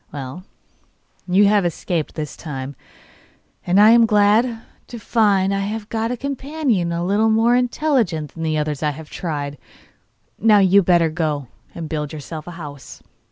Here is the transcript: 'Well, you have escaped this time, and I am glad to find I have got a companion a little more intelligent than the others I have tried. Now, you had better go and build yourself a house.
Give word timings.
'Well, 0.11 0.45
you 1.27 1.45
have 1.45 1.63
escaped 1.63 2.15
this 2.15 2.35
time, 2.35 2.75
and 3.67 3.79
I 3.79 3.91
am 3.91 4.07
glad 4.07 4.63
to 4.87 4.97
find 4.97 5.53
I 5.53 5.59
have 5.59 5.89
got 5.89 6.09
a 6.09 6.17
companion 6.17 6.91
a 6.91 7.05
little 7.05 7.29
more 7.29 7.55
intelligent 7.55 8.33
than 8.33 8.41
the 8.41 8.57
others 8.57 8.81
I 8.81 8.89
have 8.97 9.11
tried. 9.11 9.59
Now, 10.39 10.57
you 10.57 10.79
had 10.79 10.85
better 10.87 11.09
go 11.11 11.49
and 11.75 11.87
build 11.87 12.13
yourself 12.13 12.47
a 12.47 12.51
house. 12.57 13.03